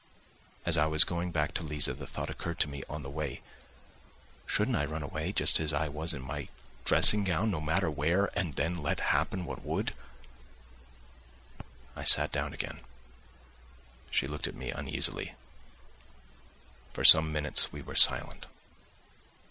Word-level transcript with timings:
As 0.65 0.77
I 0.79 0.87
was 0.87 1.03
going 1.03 1.29
back 1.29 1.53
to 1.53 1.61
Liza, 1.63 1.93
the 1.93 2.07
thought 2.07 2.31
occurred 2.31 2.57
to 2.61 2.67
me 2.67 2.81
on 2.89 3.03
the 3.03 3.09
way: 3.11 3.41
shouldn't 4.47 4.75
I 4.75 4.83
run 4.83 5.03
away 5.03 5.31
just 5.31 5.59
as 5.59 5.73
I 5.73 5.89
was 5.89 6.15
in 6.15 6.23
my 6.23 6.47
dressing 6.85 7.23
gown, 7.23 7.51
no 7.51 7.61
matter 7.61 7.87
where, 7.91 8.31
and 8.35 8.55
then 8.55 8.77
let 8.81 8.99
happen 8.99 9.45
what 9.45 9.61
would? 9.63 9.93
I 11.95 12.03
sat 12.03 12.31
down 12.31 12.51
again. 12.51 12.79
She 14.09 14.25
looked 14.25 14.47
at 14.47 14.55
me 14.55 14.71
uneasily. 14.71 15.35
For 16.93 17.03
some 17.03 17.31
minutes 17.31 17.71
we 17.71 17.83
were 17.83 17.95
silent. 17.95 18.47